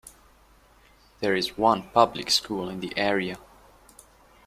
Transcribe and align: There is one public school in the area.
There 1.19 1.35
is 1.35 1.59
one 1.59 1.91
public 1.91 2.31
school 2.31 2.69
in 2.69 2.79
the 2.79 2.91
area. 2.97 3.37